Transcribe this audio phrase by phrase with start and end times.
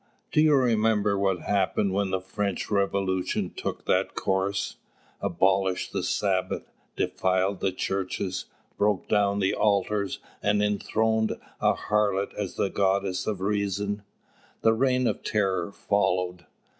[0.31, 4.77] Do you remember what happened when the French Revolution took that course,
[5.21, 8.45] abolished the Sabbath, defiled the Churches,
[8.77, 14.01] broke down the altars, and enthroned a harlot as the Goddess of Reason?
[14.61, 16.47] The Reign of Terror followed.